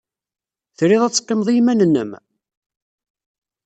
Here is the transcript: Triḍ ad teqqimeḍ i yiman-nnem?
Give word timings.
Triḍ 0.77 1.01
ad 1.03 1.13
teqqimeḍ 1.13 1.47
i 1.49 1.55
yiman-nnem? 1.55 2.11